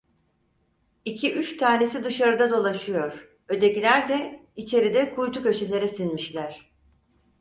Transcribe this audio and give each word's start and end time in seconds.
İki 1.05 1.33
üç 1.33 1.57
tanesi 1.57 2.03
dışarıda 2.03 2.49
dolaşıyor, 2.49 3.37
ötekiler 3.47 4.07
de 4.09 4.45
içeride 4.55 5.15
kuytu 5.15 5.43
köşelere 5.43 5.87
sinmişler… 5.87 6.71